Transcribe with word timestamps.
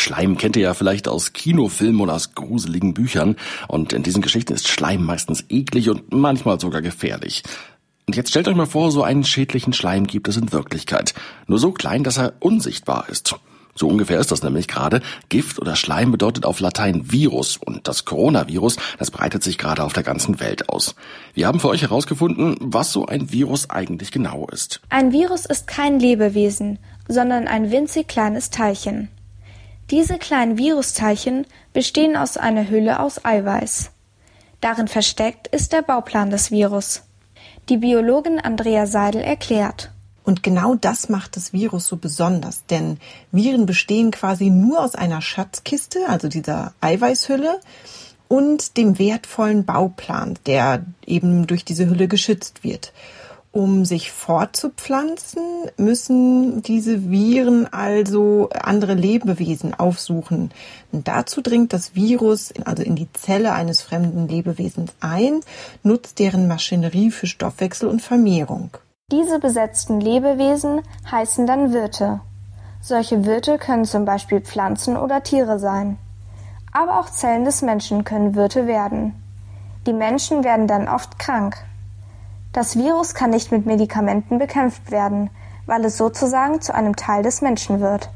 Schleim 0.00 0.38
kennt 0.38 0.56
ihr 0.56 0.62
ja 0.62 0.74
vielleicht 0.74 1.08
aus 1.08 1.32
Kinofilmen 1.32 2.00
oder 2.00 2.14
aus 2.14 2.34
gruseligen 2.34 2.94
Büchern. 2.94 3.36
Und 3.68 3.92
in 3.92 4.02
diesen 4.02 4.22
Geschichten 4.22 4.54
ist 4.54 4.68
Schleim 4.68 5.04
meistens 5.04 5.44
eklig 5.48 5.90
und 5.90 6.12
manchmal 6.12 6.58
sogar 6.58 6.82
gefährlich. 6.82 7.42
Und 8.06 8.16
jetzt 8.16 8.30
stellt 8.30 8.48
euch 8.48 8.56
mal 8.56 8.66
vor, 8.66 8.90
so 8.90 9.02
einen 9.02 9.24
schädlichen 9.24 9.72
Schleim 9.72 10.06
gibt 10.06 10.26
es 10.26 10.36
in 10.36 10.52
Wirklichkeit. 10.52 11.14
Nur 11.46 11.58
so 11.58 11.70
klein, 11.70 12.02
dass 12.02 12.16
er 12.16 12.32
unsichtbar 12.40 13.08
ist. 13.08 13.36
So 13.74 13.86
ungefähr 13.88 14.18
ist 14.18 14.32
das 14.32 14.42
nämlich 14.42 14.68
gerade. 14.68 15.00
Gift 15.28 15.58
oder 15.58 15.76
Schleim 15.76 16.10
bedeutet 16.10 16.44
auf 16.44 16.60
Latein 16.60 17.12
Virus 17.12 17.56
und 17.56 17.86
das 17.86 18.04
Coronavirus, 18.04 18.76
das 18.98 19.10
breitet 19.10 19.42
sich 19.42 19.58
gerade 19.58 19.84
auf 19.84 19.92
der 19.92 20.02
ganzen 20.02 20.40
Welt 20.40 20.68
aus. 20.68 20.96
Wir 21.34 21.46
haben 21.46 21.60
für 21.60 21.68
euch 21.68 21.82
herausgefunden, 21.82 22.56
was 22.60 22.92
so 22.92 23.06
ein 23.06 23.32
Virus 23.32 23.70
eigentlich 23.70 24.10
genau 24.10 24.48
ist. 24.50 24.80
Ein 24.88 25.12
Virus 25.12 25.46
ist 25.46 25.66
kein 25.66 26.00
Lebewesen, 26.00 26.78
sondern 27.06 27.46
ein 27.46 27.70
winzig 27.70 28.08
kleines 28.08 28.50
Teilchen. 28.50 29.08
Diese 29.90 30.18
kleinen 30.18 30.56
Virusteilchen 30.56 31.46
bestehen 31.72 32.16
aus 32.16 32.36
einer 32.36 32.70
Hülle 32.70 33.00
aus 33.00 33.24
Eiweiß. 33.24 33.90
Darin 34.60 34.86
versteckt 34.86 35.48
ist 35.48 35.72
der 35.72 35.82
Bauplan 35.82 36.30
des 36.30 36.52
Virus. 36.52 37.02
Die 37.68 37.78
Biologin 37.78 38.38
Andrea 38.38 38.86
Seidel 38.86 39.22
erklärt. 39.22 39.90
Und 40.22 40.44
genau 40.44 40.76
das 40.76 41.08
macht 41.08 41.34
das 41.36 41.52
Virus 41.52 41.86
so 41.86 41.96
besonders, 41.96 42.64
denn 42.66 42.98
Viren 43.32 43.66
bestehen 43.66 44.12
quasi 44.12 44.48
nur 44.48 44.80
aus 44.80 44.94
einer 44.94 45.22
Schatzkiste, 45.22 46.08
also 46.08 46.28
dieser 46.28 46.72
Eiweißhülle, 46.80 47.58
und 48.28 48.76
dem 48.76 49.00
wertvollen 49.00 49.64
Bauplan, 49.64 50.38
der 50.46 50.84
eben 51.04 51.48
durch 51.48 51.64
diese 51.64 51.88
Hülle 51.88 52.06
geschützt 52.06 52.62
wird. 52.62 52.92
Um 53.52 53.84
sich 53.84 54.12
fortzupflanzen, 54.12 55.42
müssen 55.76 56.62
diese 56.62 57.10
Viren 57.10 57.66
also 57.72 58.48
andere 58.50 58.94
Lebewesen 58.94 59.74
aufsuchen. 59.74 60.52
Und 60.92 61.08
dazu 61.08 61.40
dringt 61.40 61.72
das 61.72 61.96
Virus 61.96 62.54
also 62.64 62.84
in 62.84 62.94
die 62.94 63.12
Zelle 63.12 63.52
eines 63.52 63.82
fremden 63.82 64.28
Lebewesens 64.28 64.92
ein, 65.00 65.40
nutzt 65.82 66.20
deren 66.20 66.46
Maschinerie 66.46 67.10
für 67.10 67.26
Stoffwechsel 67.26 67.88
und 67.88 68.02
Vermehrung. 68.02 68.70
Diese 69.10 69.40
besetzten 69.40 70.00
Lebewesen 70.00 70.82
heißen 71.10 71.44
dann 71.48 71.72
Wirte. 71.72 72.20
Solche 72.80 73.24
Wirte 73.24 73.58
können 73.58 73.84
zum 73.84 74.04
Beispiel 74.04 74.40
Pflanzen 74.40 74.96
oder 74.96 75.24
Tiere 75.24 75.58
sein. 75.58 75.98
Aber 76.72 77.00
auch 77.00 77.10
Zellen 77.10 77.44
des 77.44 77.62
Menschen 77.62 78.04
können 78.04 78.36
Wirte 78.36 78.68
werden. 78.68 79.20
Die 79.88 79.92
Menschen 79.92 80.44
werden 80.44 80.68
dann 80.68 80.86
oft 80.86 81.18
krank. 81.18 81.56
Das 82.52 82.76
Virus 82.76 83.14
kann 83.14 83.30
nicht 83.30 83.52
mit 83.52 83.64
Medikamenten 83.64 84.38
bekämpft 84.38 84.90
werden, 84.90 85.30
weil 85.66 85.84
es 85.84 85.96
sozusagen 85.96 86.60
zu 86.60 86.74
einem 86.74 86.96
Teil 86.96 87.22
des 87.22 87.42
Menschen 87.42 87.80
wird. 87.80 88.10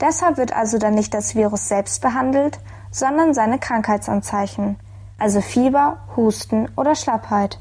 Deshalb 0.00 0.38
wird 0.38 0.52
also 0.52 0.78
dann 0.78 0.94
nicht 0.94 1.14
das 1.14 1.36
Virus 1.36 1.68
selbst 1.68 2.02
behandelt, 2.02 2.58
sondern 2.90 3.32
seine 3.32 3.60
Krankheitsanzeichen, 3.60 4.76
also 5.18 5.40
Fieber, 5.40 5.98
Husten 6.16 6.68
oder 6.76 6.96
Schlappheit. 6.96 7.60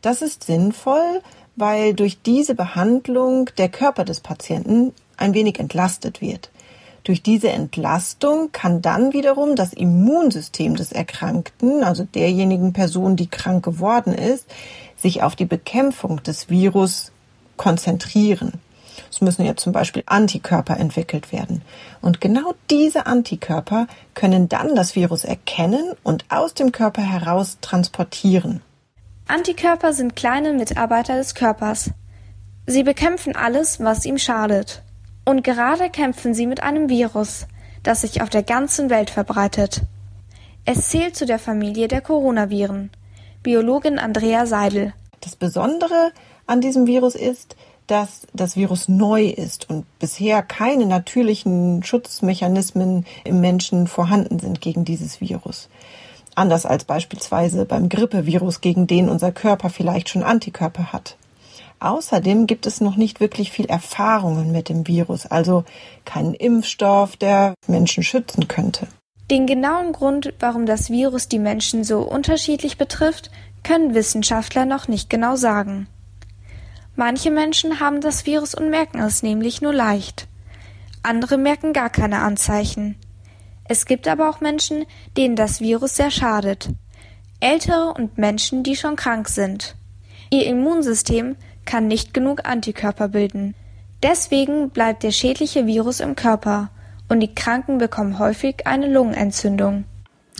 Das 0.00 0.22
ist 0.22 0.44
sinnvoll, 0.44 1.20
weil 1.56 1.92
durch 1.92 2.22
diese 2.22 2.54
Behandlung 2.54 3.50
der 3.58 3.68
Körper 3.68 4.04
des 4.06 4.20
Patienten 4.20 4.94
ein 5.18 5.34
wenig 5.34 5.58
entlastet 5.60 6.22
wird. 6.22 6.50
Durch 7.04 7.22
diese 7.22 7.50
Entlastung 7.50 8.52
kann 8.52 8.82
dann 8.82 9.12
wiederum 9.12 9.56
das 9.56 9.72
Immunsystem 9.72 10.76
des 10.76 10.92
Erkrankten, 10.92 11.82
also 11.82 12.04
derjenigen 12.04 12.72
Person, 12.72 13.16
die 13.16 13.28
krank 13.28 13.64
geworden 13.64 14.12
ist, 14.12 14.46
sich 14.96 15.22
auf 15.22 15.34
die 15.34 15.46
Bekämpfung 15.46 16.22
des 16.22 16.50
Virus 16.50 17.12
konzentrieren. 17.56 18.52
Es 19.10 19.20
müssen 19.20 19.44
ja 19.44 19.56
zum 19.56 19.72
Beispiel 19.72 20.02
Antikörper 20.06 20.76
entwickelt 20.76 21.32
werden. 21.32 21.62
Und 22.00 22.20
genau 22.20 22.54
diese 22.70 23.06
Antikörper 23.06 23.86
können 24.14 24.48
dann 24.48 24.74
das 24.74 24.94
Virus 24.94 25.24
erkennen 25.24 25.94
und 26.02 26.24
aus 26.28 26.54
dem 26.54 26.70
Körper 26.70 27.02
heraus 27.02 27.58
transportieren. 27.60 28.60
Antikörper 29.26 29.92
sind 29.92 30.16
kleine 30.16 30.52
Mitarbeiter 30.52 31.16
des 31.16 31.34
Körpers. 31.34 31.90
Sie 32.66 32.82
bekämpfen 32.82 33.34
alles, 33.34 33.80
was 33.80 34.04
ihm 34.04 34.18
schadet. 34.18 34.82
Und 35.24 35.44
gerade 35.44 35.90
kämpfen 35.90 36.34
sie 36.34 36.46
mit 36.46 36.62
einem 36.62 36.88
Virus, 36.88 37.46
das 37.82 38.02
sich 38.02 38.22
auf 38.22 38.30
der 38.30 38.42
ganzen 38.42 38.90
Welt 38.90 39.10
verbreitet. 39.10 39.82
Es 40.64 40.88
zählt 40.88 41.16
zu 41.16 41.26
der 41.26 41.38
Familie 41.38 41.88
der 41.88 42.00
Coronaviren. 42.00 42.90
Biologin 43.42 43.98
Andrea 43.98 44.46
Seidel. 44.46 44.92
Das 45.20 45.36
Besondere 45.36 46.12
an 46.46 46.60
diesem 46.60 46.86
Virus 46.86 47.14
ist, 47.14 47.56
dass 47.86 48.26
das 48.32 48.56
Virus 48.56 48.88
neu 48.88 49.24
ist 49.26 49.68
und 49.68 49.84
bisher 49.98 50.42
keine 50.42 50.86
natürlichen 50.86 51.82
Schutzmechanismen 51.82 53.04
im 53.24 53.40
Menschen 53.40 53.88
vorhanden 53.88 54.38
sind 54.38 54.60
gegen 54.60 54.84
dieses 54.84 55.20
Virus. 55.20 55.68
Anders 56.36 56.66
als 56.66 56.84
beispielsweise 56.84 57.64
beim 57.64 57.88
Grippevirus, 57.88 58.60
gegen 58.60 58.86
den 58.86 59.08
unser 59.08 59.32
Körper 59.32 59.70
vielleicht 59.70 60.08
schon 60.08 60.22
Antikörper 60.22 60.92
hat. 60.92 61.16
Außerdem 61.80 62.46
gibt 62.46 62.66
es 62.66 62.82
noch 62.82 62.96
nicht 62.96 63.20
wirklich 63.20 63.50
viel 63.50 63.66
Erfahrungen 63.66 64.52
mit 64.52 64.68
dem 64.68 64.86
Virus, 64.86 65.24
also 65.26 65.64
keinen 66.04 66.34
Impfstoff, 66.34 67.16
der 67.16 67.54
Menschen 67.66 68.02
schützen 68.02 68.48
könnte. 68.48 68.86
Den 69.30 69.46
genauen 69.46 69.92
Grund, 69.92 70.34
warum 70.40 70.66
das 70.66 70.90
Virus 70.90 71.28
die 71.28 71.38
Menschen 71.38 71.82
so 71.82 72.00
unterschiedlich 72.00 72.76
betrifft, 72.76 73.30
können 73.62 73.94
Wissenschaftler 73.94 74.66
noch 74.66 74.88
nicht 74.88 75.08
genau 75.08 75.36
sagen. 75.36 75.86
Manche 76.96 77.30
Menschen 77.30 77.80
haben 77.80 78.02
das 78.02 78.26
Virus 78.26 78.54
und 78.54 78.68
merken 78.68 78.98
es 79.00 79.22
nämlich 79.22 79.62
nur 79.62 79.72
leicht. 79.72 80.28
Andere 81.02 81.38
merken 81.38 81.72
gar 81.72 81.88
keine 81.88 82.20
Anzeichen. 82.20 82.96
Es 83.64 83.86
gibt 83.86 84.06
aber 84.06 84.28
auch 84.28 84.40
Menschen, 84.40 84.84
denen 85.16 85.36
das 85.36 85.60
Virus 85.60 85.96
sehr 85.96 86.10
schadet. 86.10 86.68
Ältere 87.38 87.94
und 87.94 88.18
Menschen, 88.18 88.64
die 88.64 88.76
schon 88.76 88.96
krank 88.96 89.28
sind. 89.28 89.76
Ihr 90.30 90.44
Immunsystem 90.46 91.36
kann 91.64 91.88
nicht 91.88 92.14
genug 92.14 92.48
Antikörper 92.48 93.08
bilden. 93.08 93.54
Deswegen 94.02 94.70
bleibt 94.70 95.02
der 95.02 95.12
schädliche 95.12 95.66
Virus 95.66 96.00
im 96.00 96.16
Körper 96.16 96.70
und 97.08 97.20
die 97.20 97.34
Kranken 97.34 97.78
bekommen 97.78 98.18
häufig 98.18 98.66
eine 98.66 98.90
Lungenentzündung. 98.90 99.84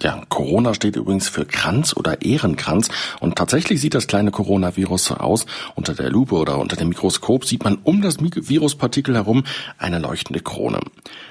Ja, 0.03 0.23
Corona 0.31 0.73
steht 0.73 0.97
übrigens 0.97 1.29
für 1.29 1.45
Kranz 1.45 1.95
oder 1.95 2.23
Ehrenkranz 2.23 2.89
und 3.21 3.37
tatsächlich 3.37 3.83
sieht 3.83 3.93
das 3.93 4.07
kleine 4.07 4.31
Coronavirus 4.31 5.05
so 5.05 5.15
aus. 5.17 5.45
Unter 5.75 5.93
der 5.93 6.09
Lupe 6.09 6.37
oder 6.37 6.59
unter 6.59 6.77
dem 6.77 6.89
Mikroskop 6.89 7.45
sieht 7.45 7.65
man 7.65 7.77
um 7.83 8.01
das 8.01 8.17
Viruspartikel 8.19 9.15
herum 9.15 9.45
eine 9.77 9.99
leuchtende 9.99 10.41
Krone. 10.41 10.81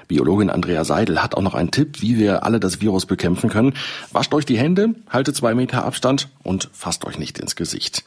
Biologin 0.07 0.51
Andrea 0.51 0.83
Seidel 0.83 1.23
hat 1.23 1.33
auch 1.33 1.41
noch 1.41 1.56
einen 1.56 1.71
Tipp, 1.71 2.01
wie 2.01 2.19
wir 2.19 2.44
alle 2.44 2.59
das 2.59 2.79
Virus 2.79 3.07
bekämpfen 3.07 3.50
können. 3.50 3.73
Wascht 4.11 4.33
euch 4.35 4.45
die 4.45 4.59
Hände, 4.59 4.94
haltet 5.09 5.35
zwei 5.35 5.56
Meter 5.56 5.83
Abstand 5.83 6.29
und 6.44 6.69
fasst 6.71 7.06
euch 7.06 7.17
nicht 7.17 7.39
ins 7.39 7.56
Gesicht. 7.56 8.03